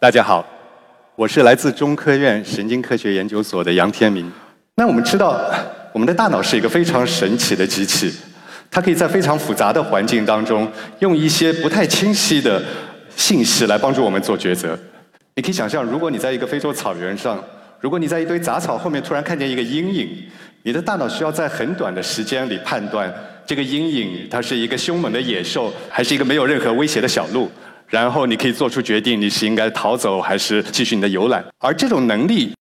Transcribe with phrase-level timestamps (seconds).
[0.00, 0.46] 大家好，
[1.16, 4.30] 我是来自中科院神经科学研究所的杨天明。
[4.76, 5.36] 那我们知道，
[5.92, 8.14] 我们的大脑是一个非常神奇的机器，
[8.70, 10.70] 它可以在非常复杂的环境当中，
[11.00, 12.62] 用一些不太清晰的
[13.16, 14.78] 信息来帮助我们做抉择。
[15.34, 17.42] 你可以想象，如果你在一个非洲草原上，
[17.80, 20.08] 如果你在一堆杂草后面突然看见一个阴影，
[20.62, 23.12] 你的大脑需要在很短的时间里判断
[23.44, 27.50] 这个阴影它是一个凶猛的野兽，还是一个没有任何威胁的小鹿。
[27.88, 31.44] 然后你可以做出决定，你是应该逃走还是继续你的游览。
[31.58, 32.52] 而这种能力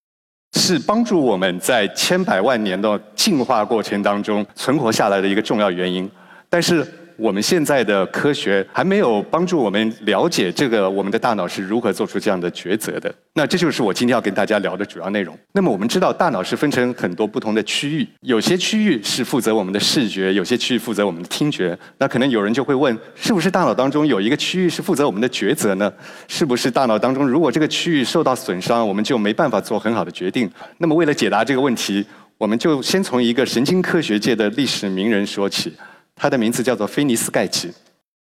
[0.57, 6.09] 是帮助我们在千百万年的进化过程当中存活下来的一个重要原因。
[6.49, 6.85] 但是。
[7.17, 13.13] 我们现在的科学还没有帮助我们了解这个我们的大脑是如何做出这样的抉择的。
[13.33, 15.37] 那这就是我今天要跟大家聊的主要内容。
[15.53, 21.77] 那么我们知道，大脑是分成很多不同的区域，有些区域是负责我们的视觉，有些区域负责我们的听觉。
[21.97, 25.91] 那可能有人就会问，是不是大脑当中有一个区域是负责我们的抉择呢？
[26.27, 30.49] 是不是大脑当中如果这个区域受到损伤，我们就没办法做很好的决定？
[30.77, 32.05] 那么为了解答这个问题，
[32.37, 35.73] 我们就先从一个神经科学界的历史名人说起。
[36.17, 37.71] 他的名字叫做菲尼斯盖奇。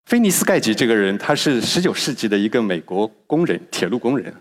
[0.05, 4.33] 菲尼斯盖奇这个人，他是十九世纪的一个美国工人，铁路工人。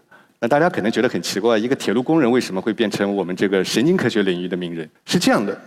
[0.42, 4.90] 那大家可能觉得很奇怪，一个铁路工人为什么会变成我们这个神经科学领域的名人？
[5.06, 5.60] 是这样的，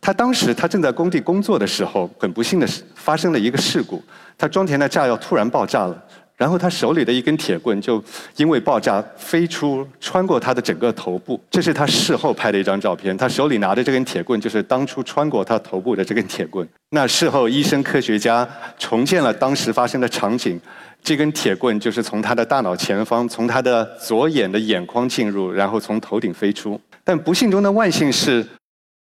[0.00, 4.02] 他当时他正在工地工作的时候，很不幸的是发生了一个事故，
[4.36, 6.04] 他装填的炸药突然爆炸了。
[6.38, 8.02] 然后他手里的一根铁棍就
[8.36, 11.38] 因为爆炸飞出，穿过他的整个头部。
[11.50, 13.14] 这是他事后拍的一张照片。
[13.16, 16.66] 他手里拿的这根铁棍就是当初穿过他头部的这根铁棍。
[16.90, 20.60] 那事后医生科学家重建了当时发生的场景，
[21.02, 26.80] 这根铁棍就是从他的大脑前方，从他的左眼的眼眶进入，然后从头顶飞出。
[27.02, 28.46] 但不幸中的万幸是，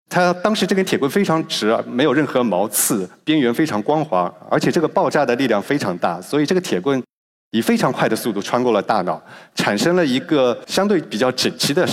[0.08, 7.02] 他当时这根铁棍非常直，没有任何毛刺，边缘非常光滑，而且这个爆炸的力量非常大，所以这个铁棍。
[7.54, 9.22] 以非常快的速度穿过了大脑，
[9.54, 11.86] 产生了一个相对比较整齐的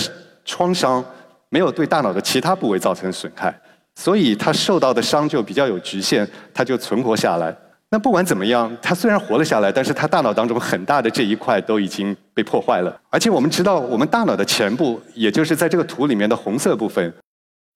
[0.44, 1.02] 创伤，
[1.50, 3.56] 没有对大脑的其他部位造成损害，
[3.94, 7.56] 所以他受到的伤就比较有局限，他就存活下来。
[7.90, 13.00] 那不管怎么样，他虽然活了下来，但是他大脑当中很大的这一块都已经被破坏了。
[13.08, 17.14] 而且我们知道，我们大脑的前部，也就是在这个图里面的红色部分，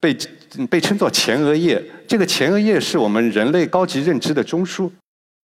[0.00, 0.12] 被
[0.68, 1.80] 被称作前额叶。
[2.08, 4.90] 这个前额叶是我们人类高级认知的中枢。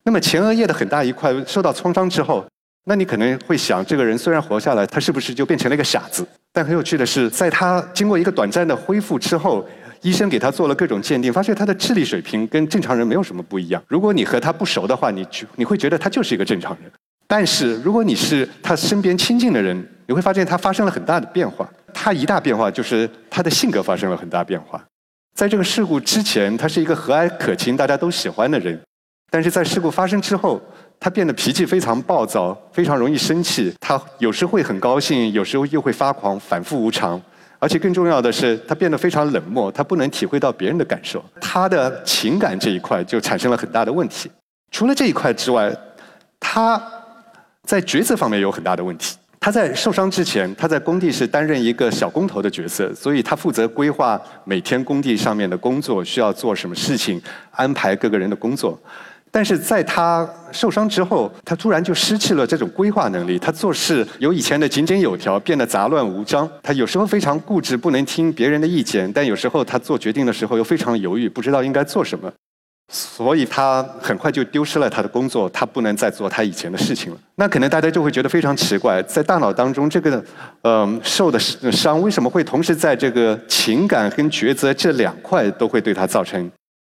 [0.04, 2.44] 那么前额叶的很大一块受到创伤之后，
[2.84, 6.26] 那你可能会想，这个人虽然活下来，他是不是就变成了一个傻子？
[6.52, 9.64] 但很有趣的是，在他经过一个短暂的恢复之后，
[10.00, 13.80] 医生给他做了各种鉴定，发现他的智力水平跟正常人没有什么不一样。
[13.86, 16.90] 如果你和他不熟的话，你你会觉得他就是一个正常人。
[17.28, 21.70] 但是如果你是他身边亲近的人，你会发现他发生了很大的变化。
[21.94, 24.82] 他一大变化就是他的性格发生了很大变化。
[25.34, 28.78] 在这个事故之前，他是一个和蔼可亲、大家都喜欢的人。
[29.32, 30.60] 但是在事故发生之后，
[31.00, 33.74] 他变得脾气非常暴躁，非常容易生气。
[33.80, 37.18] 他有时会很高兴，有时候又会发狂，反复无常。
[37.58, 41.24] 而且更重要的是，他变得非常冷漠，他不能体会到别人的感受。
[41.40, 44.30] 他的情感这一块就产生了很大的问题。
[44.70, 45.74] 除了这一块之外，
[46.38, 46.78] 他
[47.64, 49.16] 在抉择方面有很大的问题。
[49.40, 58.78] 他在受伤之前，他在工地是担任一个小工头的角色，所以他负责规划每天工地上面的工作需要做什么事情，安排各个人的工作。
[59.34, 63.38] 但是在他受伤之后，他突然就失去了这种规划能力。
[63.38, 66.48] 他做事由以前的井井有条变得杂乱无章。
[66.62, 72.30] 他有时候非常固执，不能听别人的意见；但有时候他做决定的时候又非常犹豫，不知道应该做什么。
[72.92, 77.18] 所以他很快就丢失了他的工作，他不能再做他以前的事情了。
[77.36, 80.22] 那可能大家就会觉得非常奇怪，在大脑当中，这个
[80.60, 86.50] 嗯受的伤为什么会同时在这个情感跟抉择这两块都会对他造成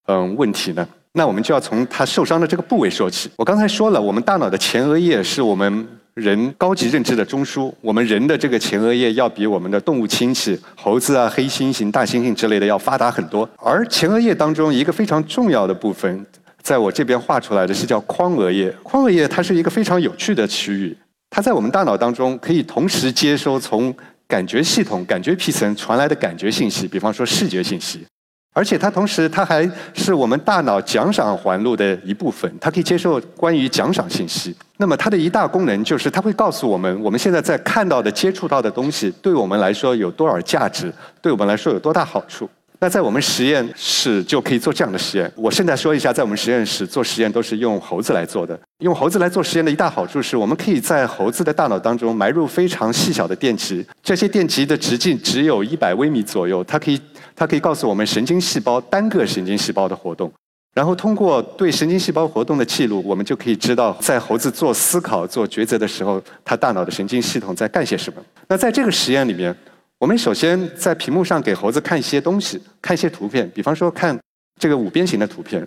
[0.07, 0.89] 嗯问题呢？
[1.15, 3.31] 那我们就要从他受伤的这个部位说起。
[3.37, 7.71] 我刚才说了，我们大脑的前额叶是我们人高级认知的中枢。
[7.83, 13.47] 我们人的这个前额叶要比我们的动物亲戚猴子啊、黑猩猩、大猩猩之类的要发达很多。
[13.59, 16.25] 而前额叶当中一个非常重要的部分，
[16.63, 18.71] 在我这边画出来的是叫眶额叶。
[18.83, 20.97] 眶额叶它是一个非常有趣的区域，
[21.29, 23.95] 它在我们大脑当中可以同时接收从
[24.27, 28.07] 感觉系统、感觉皮层传来的感觉信息，比方说视觉信息。
[28.53, 34.55] 而且它同时，它还是我们大脑奖赏环路的一部分，它可以接受关于奖赏信息。
[34.77, 42.49] 那么它的一大功能就是，它会告诉我们，我们现在在看到的、接触到的东西，对我们来说有多少价值，对我们来说有多大好处。
[42.81, 45.33] 那在我们实验室就可以做这样的实验。
[45.37, 48.59] 我现在说一下，在我们实验室做实验都是用猴子来做的。
[48.81, 57.01] 用猴子来做实验的一大好处是，我们可以在猴子的大脑当中埋入非常细小的电极，这些电极的直径只有一百微米左右，它可以
[57.35, 60.33] 它可以告诉我们神经细胞单个神经细胞的活动。
[60.75, 68.23] 然后通过对神经细胞活动的记录，我们就可以知道，在猴子做思考、做抉择的时候，它大脑的神经系统在干些什么。
[68.49, 69.55] 那在这个实验里面，
[69.99, 74.19] 我们首先在屏幕上给猴子看一些东西，看一些图片，比方说看
[74.59, 75.63] 这个五边形的图片。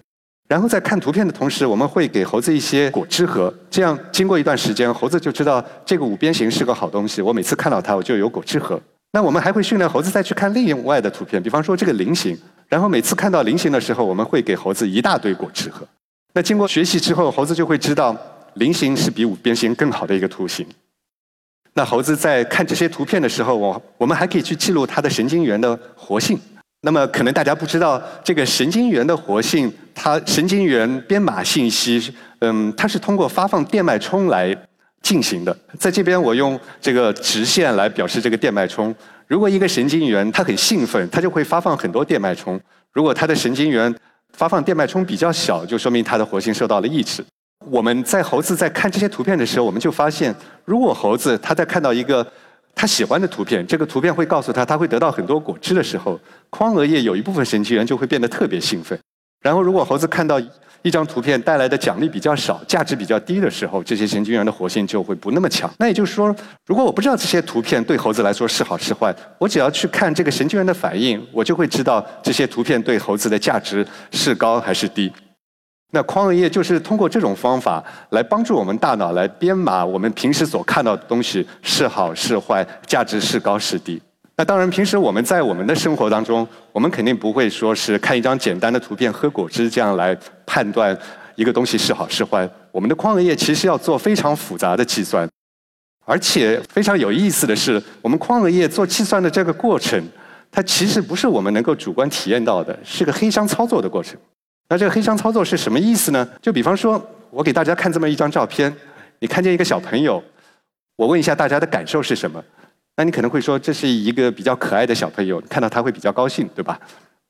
[0.47, 7.21] 然后在看图片的同时，我们会给猴子一些果汁盒，这样经过一段时间，猴子就知道这个五边形是个好东西。
[7.21, 8.81] 我每次看到它，我就有果汁盒。
[9.15, 12.38] 那我们还会训练猴子再去看另外的图片，比方说这个菱形。
[12.67, 15.88] 然后每次看到菱形的时候，我们会给猴子一大堆果汁喝。
[16.33, 18.13] 那经过学习之后，猴子就会知道
[18.56, 20.67] 菱形是比五边形更好的一个图形。
[21.75, 26.38] 那猴子在看这些图片的时候，我我们还可以去记录它的神经元的活性。
[26.81, 34.53] 那么可能大家不知道，这个神经元的活性，它神经元编码信息，嗯，它是通过发放电脉冲来。
[35.06, 38.94] 进行的，在这边我用这个直线来表示这个电脉冲。
[39.28, 42.57] 如果一个神经元它很兴奋，它就会发放很多电脉冲；
[42.92, 43.94] 如果它的神经元
[44.34, 47.24] 发放电脉冲比较小，就说明它的活性受到了抑制。
[47.69, 50.34] 我们在猴子在看这些图片的时候，我们就发现，
[50.66, 52.25] 如果猴子它在看到一个
[52.74, 56.19] 它喜欢的图片，这个图片会告诉他他会得到很多果汁的时候，
[56.50, 59.00] 眶额叶有一部分神经元就会变得特别兴奋。
[59.42, 60.42] 然后，如果猴子看到
[60.86, 65.68] 一张图片带来的奖励比较少，价值比较低的时候，这些神经元的活性就会不那么强。
[65.80, 66.34] 那也就是说，
[66.68, 75.12] 如果我不知道这些图片对猴子来说是好是坏，我只要去看这个神经元的反应，我就会知道这些图片对猴子的价值是高还是低。
[75.92, 84.00] 那眶额叶就是通过这种方法来帮助我们大脑来编码我们平时所看到的东西是好是坏，价值是高是低。
[84.38, 90.98] 那当然，平时我们在我们的生活当中，我们肯定不会说是看一张简单的图片、喝果汁这样来判断
[91.36, 92.50] 一个东西是好是坏。
[92.72, 95.26] 我们的眶额叶其实要做非常复杂的计算，
[96.04, 100.04] 而且非常有意思的是，我们眶额叶做计算的这个过程，
[100.52, 104.18] 它其实不是我们能够主观体验到的，是个黑箱操作的过程。
[104.68, 106.28] 那这个黑箱操作是什么意思呢？
[106.42, 108.76] 就比方说，我给大家看这么一张照片，
[109.20, 110.22] 你看见一个小朋友，
[110.98, 112.44] 我问一下大家的感受是什么？
[112.97, 116.80] 那你可能会说，这是一个比较可爱的小朋友，看到他会比较高兴，对吧？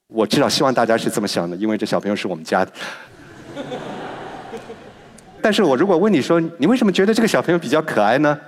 [0.07, 2.71] 我至少希望大家是这么想的，因为这小朋友是我们家的。
[5.41, 8.39] 但是我如果问你说，你为什么觉得这个小朋友比较可爱呢？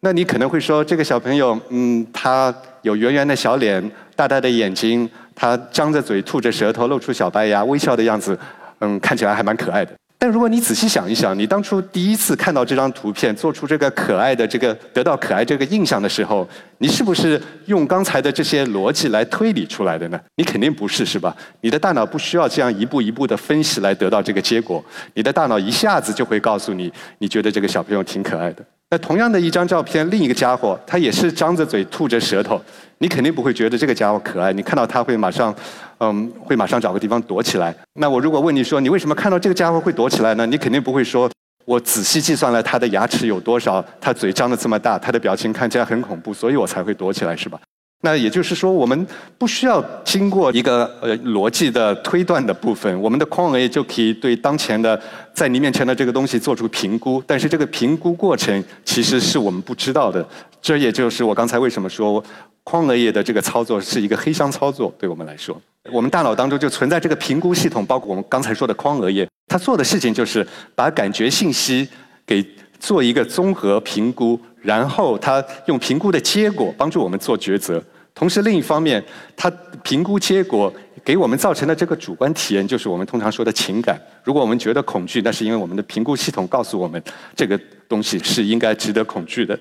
[0.00, 8.38] 那你可能会说，这个小朋友，嗯，他有圆圆的小脸，大大的眼睛，他张着嘴，吐着舌头，露出小白牙，微笑的样子，
[8.78, 9.92] 嗯，看起来还蛮可爱的。
[10.24, 16.48] 但如果你仔细想一想，你当初第一次看到这张图片，做出这个可爱的这个得到可爱这个印象的时候，
[16.78, 20.18] 你是不是用刚才的这些逻辑来推理出来的呢？
[20.36, 21.36] 你肯定不是，是吧？
[21.60, 24.82] 你的大脑不需要这样一步一步的分析来得到这个结果，
[25.12, 28.64] 你的大脑一下子就会告诉你，你觉得这个小朋友挺可爱的。
[28.90, 32.60] 那同样的一张照片，另一个家伙他也是张着嘴吐着舌头，
[32.98, 35.54] 你肯定不会觉得这个家伙可爱，你看到他会马上。
[36.00, 37.74] 嗯，会马上找个地方躲起来。
[37.94, 40.44] 那我如果问你说，你为什么看到这个家伙会躲起来呢？
[40.44, 41.30] 你肯定不会说，
[41.64, 47.58] 我仔细计算了他的牙齿有多少，他嘴张得这么大，他的表情看起来很恐怖，所以我才会躲起来，是吧？
[48.02, 49.06] 那也就是说，我们
[49.38, 55.00] 不需要经过一个呃逻辑的推断的部分，我们的眶额叶就可以对当前的
[55.32, 57.22] 在你面前的这个东西做出评估。
[57.26, 60.26] 但是这个评估过程其实是我们不知道的。
[60.60, 62.22] 这也就是我刚才为什么说
[62.62, 65.58] 眶额叶的这个操作是一个黑箱操作，对我们来说。
[65.90, 71.88] 我们大脑当中就存在这个评估系统，包括我们刚才说的眶额叶，它做的事情就是把感觉信息
[72.26, 72.42] 给
[72.84, 77.82] 做一个综合评估，然后他用评估的结果帮助我们做抉择。
[78.14, 79.02] 同时，另一方面，
[79.34, 79.50] 他
[79.82, 80.70] 评估结果
[81.02, 83.98] 给我们造成的这个主观体验，就是我们通常说的情感。
[84.22, 87.02] 如果我们觉得恐惧，那是因为我们的评估系统告诉我们
[87.34, 89.58] 这个东西是应该值得恐惧的。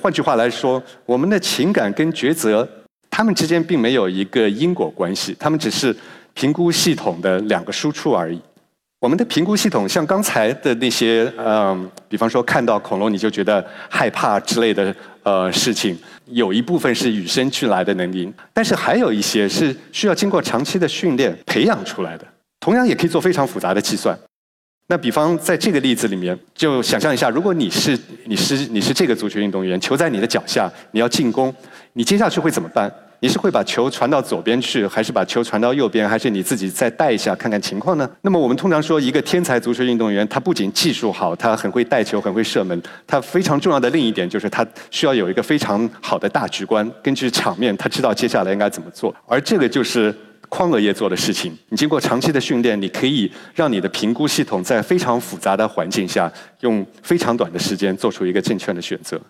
[0.00, 2.66] 换句话来说，我们的情感跟抉择。
[3.12, 5.94] 它们之间并没有一个因果关系，它们只是
[6.32, 8.40] 评估系统的两个输出而已。
[9.00, 22.26] 我们的评估系统像刚才的那些，嗯，比方说看到恐龙你就觉得害怕之类的，呃，事情，有一部分是与生俱来的能力，但是还有一些是需要经过长期的训练培养出来的。
[22.60, 24.18] 同样也可以做非常复杂的计算。
[24.88, 31.54] 那比方在这个例子里面，就想象一下，如果你是你是你是这个足球运动员，球在你的脚下，你要进攻。
[31.94, 32.92] 你接下去会怎么办？
[33.22, 38.10] 你是会把球传到左边去，还是把球传到右边，还是你自己再带一下看看情况呢？
[38.22, 49.14] 那么我们通常说，一个天才足球运动员，他不仅技术好，他很会带球，很会射门，他非常重要的另一点就是他需要有一个非常好的大局观，根据场面，他知道接下来应该怎么做。
[49.26, 50.14] 而这个就是
[50.48, 51.54] 框额叶做的事情。
[51.68, 59.20] 你经过长期的训练，你可以让你的评估系统在非常复杂的环境下，用非常短的时间做出一个正确的选择。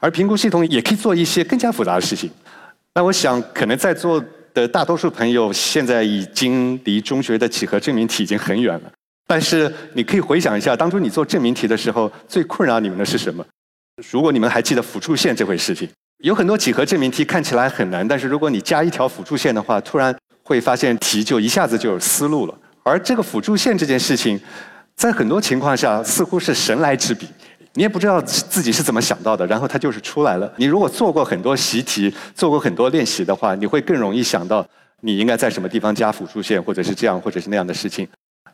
[0.00, 2.30] 而评估系统也可以做一些更加复杂的事情。
[2.96, 4.24] 那我想，可能在座
[4.54, 8.92] 的大多数朋友现在已经离中学的几何证明题已经很远了。
[9.26, 13.44] 但是你可以回想一下，当初你做证明题的时候，最困扰你们的是什么？
[14.12, 22.56] 如果你们还记得辅助线这回事情，有很多几何证明题看起来很难，但是如果你加一条辅助线的话，突然会发现题就一下子就有思路了。
[22.84, 24.40] 而这个辅助线这件事情，
[24.94, 27.26] 在很多情况下似乎是神来之笔，
[27.74, 30.52] 你也不知道自己是怎么想到的，然后它就是出来了。
[30.56, 34.64] 你如果做过很多习题，做过很多练习的话，你会更容易想到
[35.00, 38.06] 你应该在什么地方加辅助线，或者是这样，或者是那样的事情。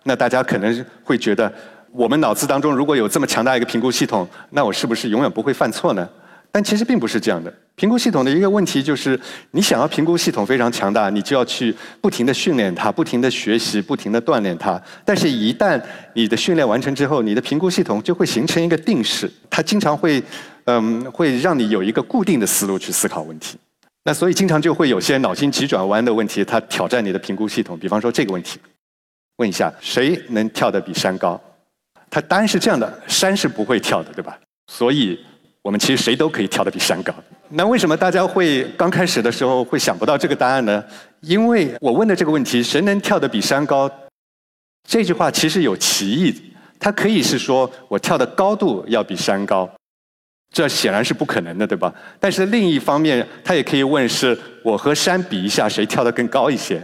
[0.05, 1.53] 那大家可能会觉得，
[1.93, 6.09] 我们脑子当中如果有这么强大一个评估系统，那我是不是永远不会犯错呢？
[6.53, 7.53] 但其实并不是这样的。
[7.77, 9.19] 评估系统的一个问题就是，
[9.53, 14.81] 你想要评估系统非常强大，你就要去不停的训练它，不停的学习，不停的锻炼它。
[15.05, 15.81] 但是，一旦
[16.13, 20.23] 你的训练完成之后，你的评估系统就会形成一个定式，它经常会，
[20.65, 23.57] 嗯，会让你有一个固定的思路去思考问题。
[24.05, 27.79] 那所以，经常就会有些脑筋急转弯的问题，它挑战你的评估系统。
[27.79, 28.59] 比方说这个问题，
[29.37, 31.41] 问一下，谁能跳得比山高？
[32.11, 34.39] 它答案是这样的：山是不会跳的，对吧？
[34.67, 35.19] 所以。
[35.63, 37.13] 我们其实谁都可以跳得比山高。
[37.51, 40.83] 那为什么大家会刚开始的时候会想不到这个答案呢？
[41.21, 43.91] 因为我问的这个问题“谁能跳得比山高”，
[44.89, 46.35] 这句话其实有歧义。
[46.79, 49.69] 它可以是说我跳的高度要比山高，
[50.51, 51.93] 这显然是不可能的，对吧？
[52.19, 56.83] 但是另一方面，它也可以问是我和山比一下，谁跳得更高一些。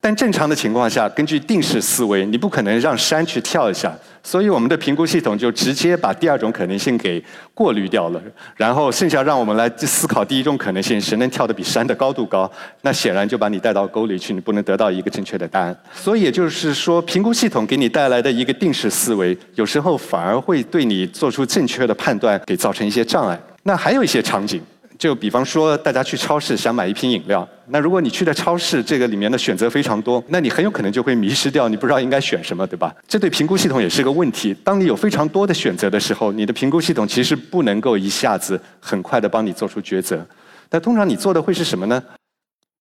[0.00, 8.22] 但正常的情况下，根据定式思维，你不可能让山去跳一下，所以我们的评估系统就直接把第二种可能性给过滤掉了，
[8.56, 12.50] 然后剩下让我们来思考第一种可能性：谁能跳得比山的高度高？
[12.82, 15.76] 那显然就把你带到沟里去，你不能得到一个正确的答案。
[15.92, 23.38] 所以也就是说，评估系统给你带来的一个定式思维，有时候反而会对你做出正确的判断给造成一些障碍。
[23.64, 24.62] 那还有一些场景。
[24.98, 32.92] 就比方说，大家去超市想买一瓶饮料，那如果你去的超市这个里面的选择非常多，那你很有可能就会迷失掉，你不知道应该选什么，对吧？
[33.06, 34.52] 这对评估系统也是个问题。
[34.64, 40.26] 当你有非常多的选择的时候，你的评估系统其实不能够一下子很快的帮你做出抉择。
[40.70, 42.02] 那通常你做的会是什么呢？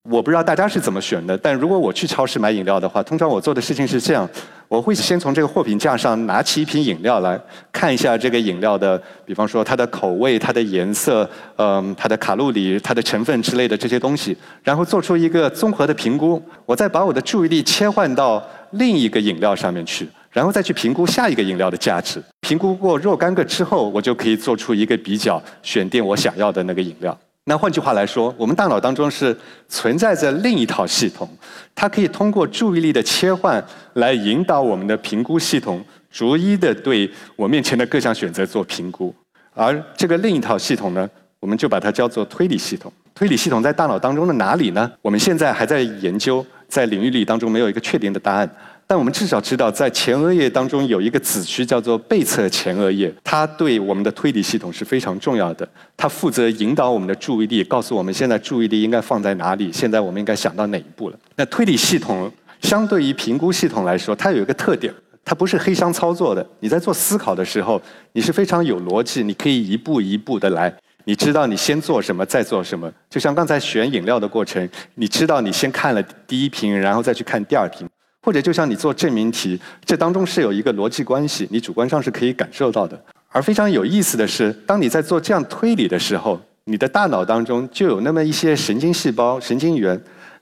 [0.10, 4.28] 我不知道大家是怎么选的，但如果我去超市买饮料的话，通常我做的事情是这样：
[4.70, 7.38] 我会先从这个货品架上拿起一瓶饮料来
[7.74, 16.42] 看一下这个饮料的，比方说它的口味、它的颜色、嗯，它的卡路里、它的成分之类的这些东西，然后做出一个综合的评估。
[16.66, 22.24] 我再把我的注意力切换到另一个饮料上面去，然后再去评估下一个饮料的价值。
[22.40, 27.18] 评估过若干个之后，我就可以做出一个比较，选定我想要的那个饮料。
[27.50, 29.36] 那换句话来说，我们大脑当中是
[29.70, 31.28] 存在着另一套系统，
[31.74, 33.64] 它可以通过注意力的切换
[33.94, 39.16] 来引导我们的评估系统，逐一的对我面前的各项选择做评估。
[39.54, 42.92] 而这个另一套系统呢，我们就把它叫做推理系统。
[43.16, 44.92] 推理系统在大脑当中的哪里呢？
[45.02, 48.50] 我们现在还在研究，在领域里当中没有一个确定的答案。
[48.90, 55.68] 但我们至少知道，在前额叶当中有一个子区叫做背侧前额叶，它对我们的推理系统是非常重要的。
[55.98, 61.20] 它负责引导我们的注意力，告诉我们现在注意力应该放在哪里，现在我们应该想到哪一步了。
[61.36, 64.94] 那推理系统相对于评估系统来说，它有一个特点，
[65.26, 66.48] 它不是黑箱操作的。
[66.62, 67.82] 你在做思考的时候，
[68.14, 72.90] 你是非常有逻辑，你可以一步一步的来，你知道你先做什么，再做什么。
[73.10, 77.86] 就像刚才选饮料的过程，你知道你先看了第一瓶，然后再去看第二瓶。
[78.28, 83.02] 或者就像你做证明题，这当中是有一个逻辑关系，你主观上是可以感受到的。
[83.30, 89.98] 而非常有意思的是，当你在做这样推理的时候，你的大脑当中就有那么一些神经细胞、神经元，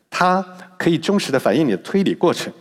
[0.10, 0.44] 它
[0.80, 2.52] 可以忠实的反映你的推理过程。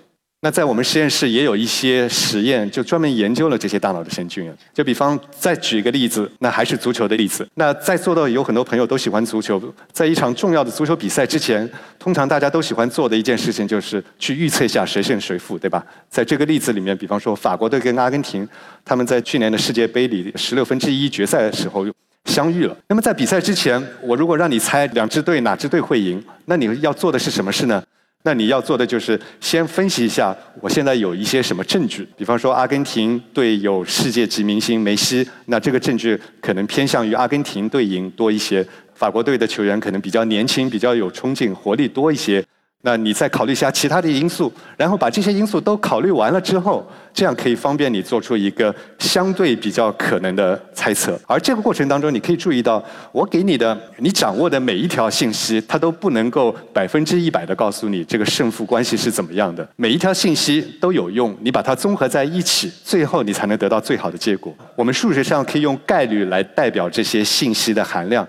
[0.44, 4.54] 那在我们实验室也有一些实验，就专门研究了这些大脑的神经元。
[4.74, 7.48] 就比方再举一个例子，那还是足球的例子。
[7.54, 9.58] 那在座的有很多朋友都喜欢足球，
[9.90, 11.66] 在一场重要的足球比赛之前，
[11.98, 15.82] 通常大家都喜欢做的一件事情就是去预测一下谁胜谁负，对吧？
[16.10, 18.46] 在这个例子里面，比方说法国队跟阿根廷，
[18.84, 21.86] 他们在去年的世界杯里十六分之一决赛的时候
[22.26, 22.76] 相遇了。
[22.88, 27.82] 那么在比赛之前，我如果让你猜两支队哪支队会赢，那你要做的是什么事呢？
[28.26, 32.08] 那你要做的就是先分析一下，我现在有一些什么证据。
[32.16, 38.66] 比方说，阿根廷队有世界级明星梅西，那这个证据可能偏向于阿根廷队赢多一些。
[38.94, 42.42] 法国队的球员可能比较年轻，比较有冲劲，活力多一些。
[42.86, 51.18] 那你再考虑一下其他的因素，然后把这些因素都考虑完了之后，这样可以方便你做出一个相对比较可能的猜测。
[51.26, 59.66] 而这个过程当中，你可以注意到，我给你的、你掌握的每一条信息，它都不能够百分之一百的告诉你这个胜负关系是怎么样的。
[59.76, 64.54] 每一条信息都有用，你把它综合在一起，最后你才能得到最好的结果。
[64.76, 68.26] 我们数学上可以用概率来代表这些信息的含量。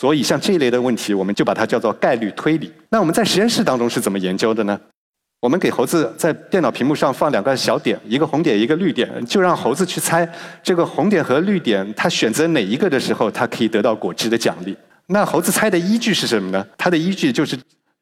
[0.00, 2.70] 所以像这一类的问题，我们就把它叫做概率推理。
[2.90, 4.78] 那我们在实验室当中是怎么研究的呢？
[5.40, 10.28] 我们给猴子在电脑屏幕上放两个小点，一个红点，一个绿点，就让猴子去猜
[10.62, 14.76] 这个红点和绿点，它选择哪一个的时候，它可以得到果汁的奖励。
[15.06, 16.66] 那猴子猜的依据是什么呢？
[16.76, 17.56] 它的依据就是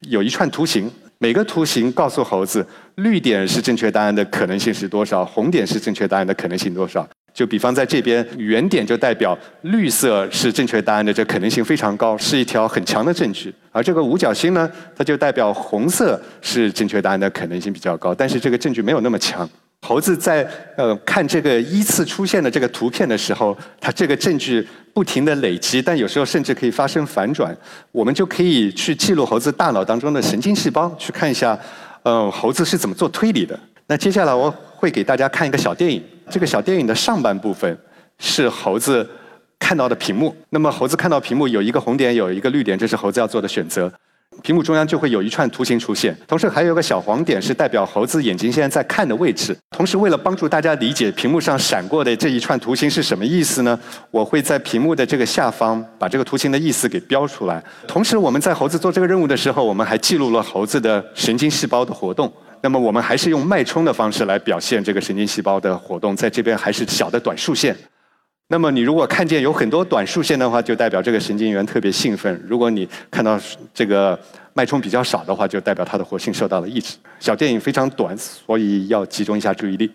[0.09, 7.07] 有一串图形，每个图形告诉猴子，绿点是正确答案的可能性是多少，红点是正确答案的可能性多少。
[7.35, 13.53] 就比方在这边，圆点就代表绿色是正确答案的，这可能性非常高，是一条很强的证据。
[13.73, 19.49] 而这个五角星呢，它就代表红色是正确答案的可能性比较高，但是这个证据没有那么强。
[19.85, 27.55] 猴子在呃看这个依次出现的这个图片的时候，它这个证据不停的累积，但有时候甚至可以发生反转。
[27.91, 31.59] 我们就可以去记录猴子大脑当中的神经细胞，去看一下，
[32.05, 33.59] 呃，猴子是怎么做推理的。
[33.89, 36.01] 那接下来我会给大家看一个小电影。
[36.31, 37.77] 这个小电影的上半部分
[38.19, 39.09] 是猴子
[39.59, 40.35] 看到的屏幕。
[40.51, 43.93] 那么猴子看到屏幕有一个红点，有一个绿点，这是猴子要做的选择。
[44.43, 49.57] 屏幕中央就会有一串图形出现，同时还有个小黄点是代表猴子眼睛现在在看的位置。
[49.71, 53.79] 同时，为了帮助大家理解屏幕上闪过的这一串图形是什么意思呢？
[54.11, 57.63] 我会在屏幕的这个下方把这个图形的意思给标出来。
[57.87, 62.31] 同时，我们在猴子做这个任务的时候，我们还记录了猴子的神经细胞的活动。
[62.65, 67.77] 那么我们还是用脉冲的方式来表现这个神经细胞的活动，在这边还是小的短竖线。
[68.49, 73.39] 那么你如果看见有很多短竖线的话，就代表这个神经元特别兴奋；如果你看到
[73.75, 74.19] 这个
[74.55, 76.97] 脉冲比较少的话，就代表它的活性受到了抑制。
[77.21, 79.93] 小电影非常短，所以要集中一下注意力。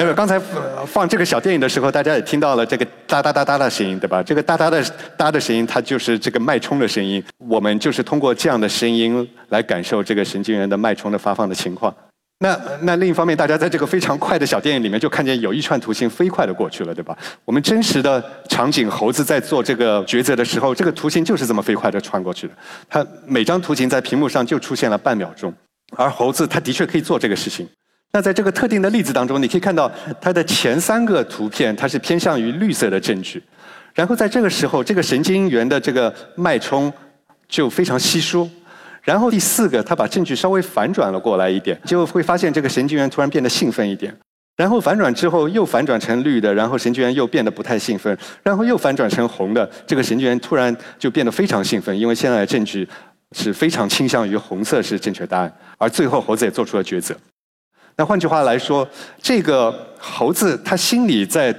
[0.00, 0.40] 那个刚才
[0.86, 4.22] 放这个小电影的时候，大家也听到了这个哒哒哒哒的声音，对吧？
[4.22, 4.82] 这个哒哒的
[5.14, 7.22] 哒的声音，它就是这个脉冲的声音。
[7.36, 11.94] 我们就是通过这样的声音来感受这个神经元的脉冲的发放的情况。
[12.38, 17.14] 那那另一方面，大家在这个非常快的小电影里面就看见有一串图形飞快的过去了，对吧？
[17.44, 22.54] 我们真实的场景，猴子在做这个抉择的时候，这个图形就是这么飞快的穿过去的。
[22.88, 25.52] 它每张图形在屏幕上就出现了半秒钟，
[25.94, 27.68] 而猴子它的确可以做这个事情。
[28.12, 33.42] 那在这个特定的例子当中，你可以看到它的前三个图片，它是偏向于绿色的证据。
[33.94, 36.92] 然后在这个时候，这个神经元的这个脉冲
[37.48, 38.48] 就非常稀疏。
[39.02, 44.14] 然后第四个，它把证据稍微反转了过来一点，就会发现这个神经元突然变得兴奋一点。
[44.56, 48.16] 然后反转之后又反转成绿的，然后神经元又变得不太兴奋。
[48.42, 52.86] 然后又反转成红的，这个神经元突然就变得非常兴奋，因为现在的证据
[53.32, 55.52] 是非常倾向于红色是正确答案。
[55.78, 57.14] 而最后猴子也做出了抉择。
[58.00, 58.88] 那换句话来说，
[59.20, 61.54] 这个猴子它心里在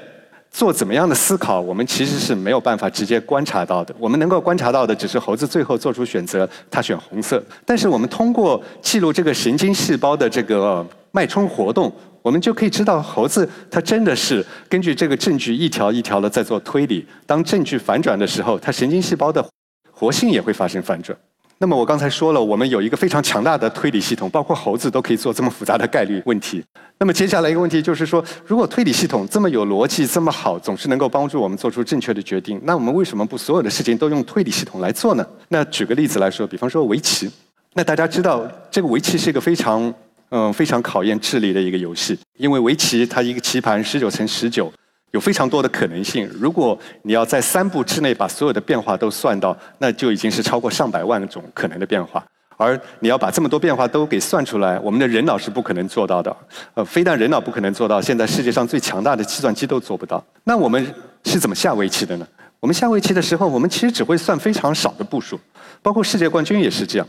[0.49, 3.93] 做怎么样的思考，我们其实是没有办法直接观察到的。
[3.99, 7.43] 我们能够观察到的只是猴子最后做出选择，它选红色。
[7.63, 17.05] 但是我们通过记录这个神经细胞的这个脉冲活动，我们就可以知道猴子它真的是根据这个证据一条一条的在做推理。
[17.27, 19.47] 当证据反转的时候，它神经细胞的
[19.91, 21.15] 活性也会发生反转。
[21.61, 26.65] 那么我刚才说了，我们有一个非常强大的推理系统，包括猴子都可以做这么复杂的概率问题。
[26.97, 35.23] 那么接下来一个问题就是说，如果推理系统这么有逻辑、这么好，总是能够帮助我们做出正确的决定，那我们为什么不所有的事情都用推理系统来做呢？
[35.49, 37.29] 那举个例子来说，比方说围棋。
[37.75, 39.93] 那大家知道，这个围棋是一个非常
[40.29, 44.73] 嗯非常考验智力的一个游戏，因为围棋它一个棋盘十九乘十九。
[45.11, 46.29] 有非常多的可能性。
[46.33, 52.23] 如果你要在三步之内把所有的变化都算到，那就已经是超过上百万种可能的变化。
[52.57, 56.35] 而你要把这么多变化都给算出来，我们的人脑是不可能做到的。
[56.75, 60.23] 呃，非但人脑不可能做到，现在世界上最强大的计算机都做不到。
[60.43, 60.93] 那我们
[61.25, 62.27] 是怎么下围棋的呢？
[62.59, 65.39] 我们下围棋的时候，我们其实只会算非常少的步数，
[65.81, 67.07] 包括世界冠军也是这样，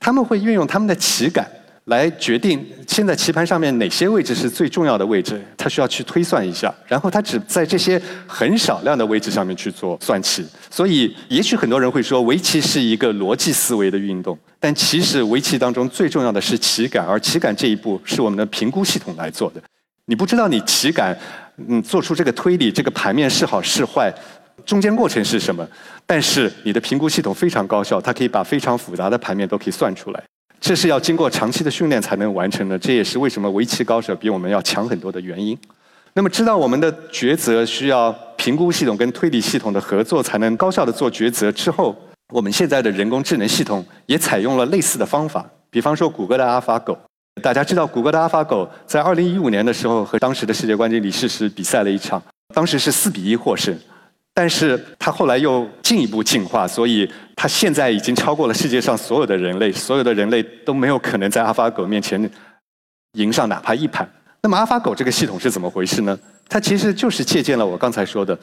[0.00, 1.46] 他们会运用他们的棋感。
[1.86, 10.46] 来决定现在棋盘上面哪些位置是最重要的位置，他需要去推算一下，然后他只在这些很少量的位置上面去做算棋。
[10.70, 19.60] 所以，也许很多人会说，围棋是一个逻辑思维的运动，但其实围棋当中最重要的是棋感，而棋感这一步是我们的评估系统来做的。
[20.06, 21.14] 你不知道你棋感，
[21.68, 24.10] 嗯，做出这个推理，这个盘面是好是坏，
[24.64, 25.66] 中间过程是什么？
[26.06, 30.24] 但是你的评估系统非常高效，它可以把非常复杂的盘面都可以算出来。
[30.64, 35.56] 这是要经过长期的训练才能完成的，这也是为什么围棋高手比我们要强很多的原因。
[36.14, 41.94] 那么，知道我们的抉择需要评估系统跟推理系统的合作才能高效的做抉择之后，
[42.32, 45.44] 我们现在的人工智能系统也采用了类似的方法。
[45.68, 46.96] 比方说，谷歌的阿尔法狗，
[47.42, 52.22] 大家知道，谷歌的阿尔法狗在二零一五年的时候和当时的世界冠军李世石比赛了一场，
[52.54, 53.78] 当时是四比一获胜。
[54.32, 62.30] 但是它后来又进一步进化，所以它现在已经超过了世界上所有的人类，所有的人类都没有可能在阿法狗面前
[63.12, 64.08] 赢上哪怕一盘。
[64.40, 66.18] 那么阿法狗这个系统是怎么回事呢？
[66.48, 68.38] 它其实就是借鉴了我刚才说的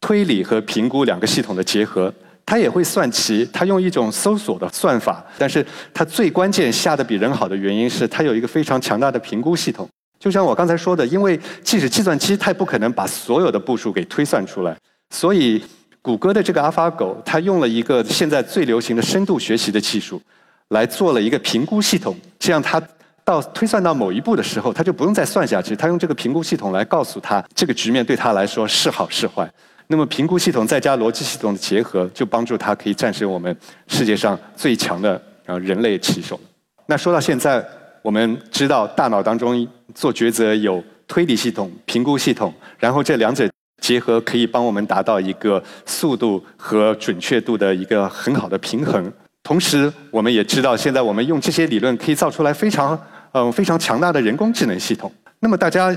[0.00, 2.12] 推理和评估两个系统的结合。
[2.48, 9.88] 它也会算棋，它用一种搜索的算法，但是它最关键下的比人好的原因是它有一个非常强大的评估系统。
[10.20, 14.76] 就像我刚才说的，因为即使计算机它也不可能把所有的步数给推算出来，
[15.10, 15.60] 所以
[16.06, 20.22] 谷歌的这个 AlphaGo 它用了一个现在最流行的深度学习的技术，
[20.68, 22.80] 来做了一个评估系统，这样它
[23.24, 29.52] 到推算到某一步的时候，它就不用再算下去，它用这个评估系统来告诉他这个局面对他来说是好是坏。
[29.88, 33.56] 那么评估系统再加逻辑系统的结合，就帮助它可以战胜我们
[33.88, 36.38] 世界上最强的啊人类棋手。
[36.86, 37.64] 那说到现在，
[38.02, 43.48] 我们知道大脑当中做抉择有推理系统、评估系统，然后这两者
[43.80, 49.12] 结合可以帮我们达到一个速度和准确度的一个很好的平衡。
[49.42, 52.98] 同时，我们也知道现在我们用这些理论可以造出来非常
[53.32, 55.12] 嗯非常强大的人工智能系统。
[55.40, 55.96] 那么大家。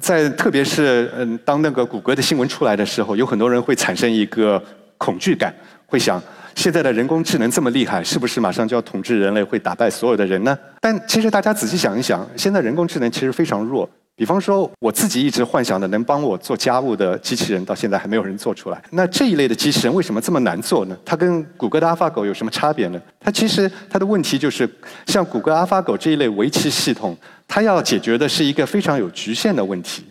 [0.00, 4.62] 在特别是嗯，当那个谷歌的新闻出来的时候，有很多人会产生一个
[4.96, 5.54] 恐惧感，
[5.84, 6.18] 会想：
[6.54, 10.58] 现在的人工智能这么厉害，是不是马上就要统治人类，会打败所有的人呢？
[10.80, 13.86] 但其实大家仔细想一想，现在人工智能其实非常弱。
[14.20, 18.78] 比方说，我自己一直幻想的能帮我做家务的机器人，到现在还没有人做出来。
[18.90, 20.96] 那这一类的机器人为什么这么难做呢？
[21.06, 23.00] 它跟谷歌的 AlphaGo 有什么差别呢？
[23.18, 24.68] 它其实它的问题就是，
[25.06, 27.16] 像谷歌 AlphaGo 这一类围棋系统，
[27.48, 30.04] 它要解决的是一个非常有局限的问题。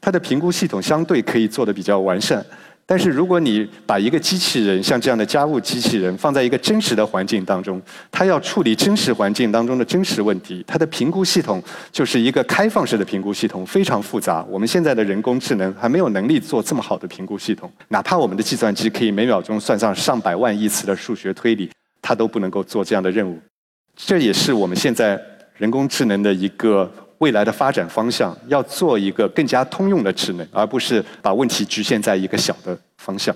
[0.00, 2.44] 它的评估系统相对可以做的比较完善。
[2.92, 14.44] 但是如果你把一个机器人像这样的家务机器人放在一个真实的环境当中，它要处理真实环境当中的真实问题，它的评估系统就是一个开放式的评估系统，非常复杂。
[14.46, 21.70] 我们现在的人工智能还没有能力做这么好的评估系统，哪怕我们的计算机可以每秒钟算上上百万亿次的数学推理，
[22.02, 23.40] 它都不能够做这样的任务。
[23.96, 25.18] 这也是我们现在
[25.56, 26.92] 人工智能的一个。
[27.22, 33.32] 未来的发展方向要做一个更加通用的智能，而不是把问题局限在一个小的方向。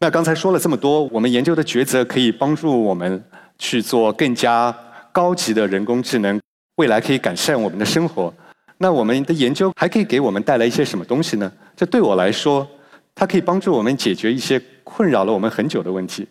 [0.00, 3.24] 那刚才说了这么多，我们研究的抉择可以帮助我们
[3.56, 4.76] 去做更加
[5.12, 6.40] 高级的人工智能，
[6.74, 8.34] 未来可以改善我们的生活。
[8.78, 11.52] 那我们的研究还可以给我们带来一些什么东西呢？
[11.76, 12.66] 这对我来说，
[13.14, 16.26] 它可以帮助我们解决一些困扰了我们很久的问题。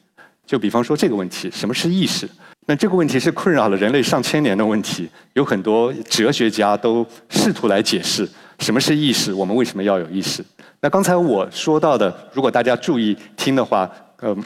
[0.45, 2.27] 就比方说这个问题：什么是意识？
[2.69, 8.27] 那这个问题是困扰了人类上千年的问题，有很多哲学家都试图来解释
[8.59, 10.43] 什么是意识，我们为什么要有意识。
[10.81, 13.89] 那刚才我说到的，如果大家注意听的话，
[14.21, 14.43] 嗯，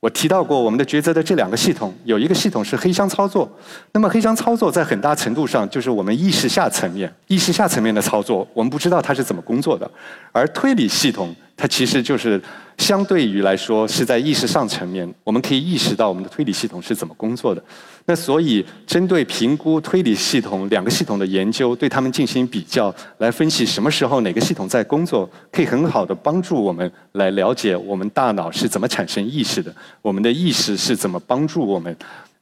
[0.00, 3.46] 我提到过我们的抉择的这两个系统，有一个系统是黑箱操作。
[3.92, 9.88] 那么黑箱操作在很大程度上就是我们意识下层面、意识下层面的操作，我们不知道它是怎么工作的，
[10.32, 11.36] 而推理系统。
[11.54, 12.40] 它其实就是
[12.78, 17.62] 相对于来说是在意识上层面，我们可以意识到我们的推理系统是怎么工作的。
[18.06, 31.94] 那所以针对评估推理系统两个系统的研究，对他们进行比较，来分析什么时候哪个系统在工作，可以很好的帮助我们来了解我们大脑是怎么产生意识的，我们的意识是怎么帮助我们。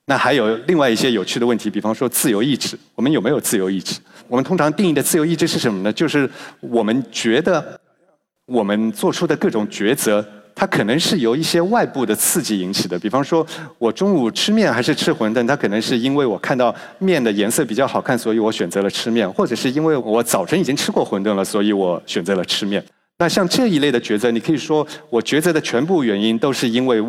[0.05, 3.99] 那还有另外一些有趣的问题，比方说自由意志，我们有没有自由意志？
[4.29, 5.92] 我们通常定义的自由意志是什么呢？
[5.92, 7.81] 就是我们觉得。
[8.46, 12.96] 我们做出的各种抉择，它可能是由一些外部的刺激引起的。
[13.00, 13.44] 比方说，
[13.76, 22.82] 我中午吃面还是吃馄饨，它可能是因为我看到面的颜色比较好看，所以我选择了吃面；或者是因为我早晨已经吃过馄饨了，所以我选择了吃面。
[23.18, 27.02] 那像这一类的抉择，你可以说我抉择的全部原因都是因为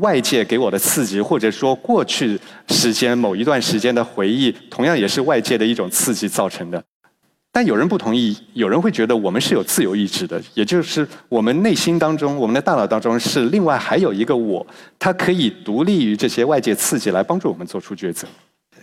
[0.00, 6.80] 外界给我的刺激，或者说过去时间某一段时间的回忆，同样也是外界的一种刺激造成的。
[7.56, 14.66] 但有人不同意，有人会觉得我们是有自由意志的，也就是我们内心当中、我们的大脑当中是另外还有一个我，
[14.98, 18.26] 它可以独立于这些外界刺激来帮助我们做出抉择。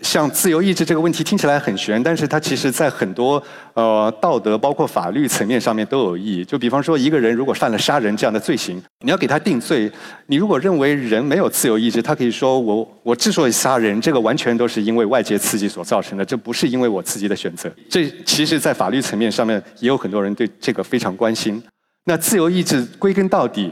[0.02, 3.42] 像自由意志这个问题听起来很玄，但是它其实在很多
[3.74, 6.44] 呃道德包括法律层面上面都有意义。
[6.44, 9.92] 就比方说，一个人如果犯了杀人这样的罪行，你要给他定罪，
[10.28, 17.72] 你如果认为人没有自由意志，他可以说我我之所以杀人，这个完全都是因为外界刺激所造成的，这不是因为我自己的选择。
[17.90, 21.62] 这其实，在法律层面上面也有很多人对这个非常关心。
[22.06, 23.72] 那自由意志归根到底。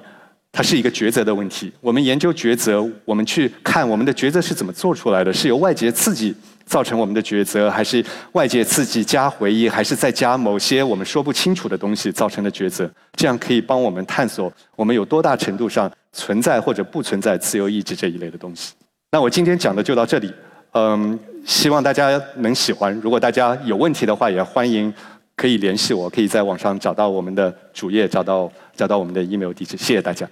[0.59, 1.71] 它是一个抉择的问题。
[1.79, 12.91] 我们研究抉择，我们去看我们的抉择是怎么做出来的，是由外界刺激造成我们的抉择，还是外界刺激加回忆，还是再加某些我们说不清楚的东西造成的抉择？
[13.13, 18.73] 这样可以帮我们探索我们有多大程度上存在或者不存在自由意志这一类的东西。
[19.11, 20.29] 那我今天讲的就到这里，
[20.73, 22.93] 嗯，希望大家能喜欢。
[23.01, 24.93] 如果大家有问题的话，也欢迎
[25.37, 29.77] 可以联系我，可以在网上找到我们的主页，找到找到我们的 email 地址。
[29.77, 30.29] 谢谢大家。